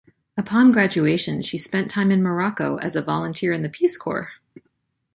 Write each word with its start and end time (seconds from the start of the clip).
Upon 0.35 0.71
graduation 0.71 1.43
she 1.43 1.59
spent 1.59 1.91
time 1.91 2.09
in 2.09 2.23
Morocco 2.23 2.77
as 2.77 2.95
a 2.95 3.03
volunteer 3.03 3.53
in 3.53 3.61
the 3.61 3.69
Peace 3.69 3.97
Corps. 3.97 4.31